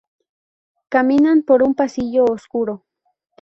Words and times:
Caminan 0.89 1.43
por 1.43 1.61
un 1.61 1.75
pasillo 1.75 2.25
oscuro. 2.25 2.85